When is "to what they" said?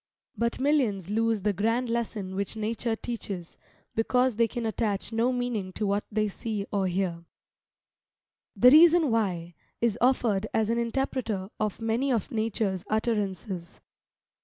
5.73-6.27